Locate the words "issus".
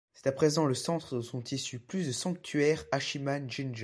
1.43-1.77